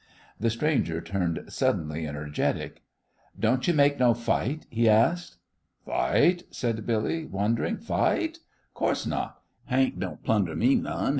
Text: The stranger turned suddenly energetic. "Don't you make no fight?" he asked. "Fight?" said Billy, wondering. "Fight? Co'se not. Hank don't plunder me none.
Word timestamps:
The 0.39 0.49
stranger 0.49 0.99
turned 0.99 1.43
suddenly 1.49 2.07
energetic. 2.07 2.81
"Don't 3.39 3.67
you 3.67 3.73
make 3.75 3.99
no 3.99 4.15
fight?" 4.15 4.65
he 4.71 4.89
asked. 4.89 5.37
"Fight?" 5.85 6.41
said 6.49 6.87
Billy, 6.87 7.23
wondering. 7.25 7.77
"Fight? 7.77 8.39
Co'se 8.73 9.05
not. 9.05 9.43
Hank 9.65 9.99
don't 9.99 10.23
plunder 10.23 10.55
me 10.55 10.73
none. 10.73 11.09